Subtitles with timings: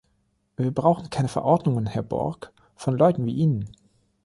[0.57, 3.69] Wir brauchen keine Verordnungen, Herr Borg, von Leuten wie Ihnen.